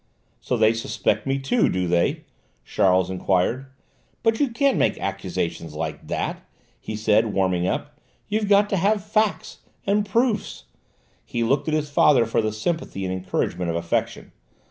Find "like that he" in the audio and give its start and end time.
5.75-6.95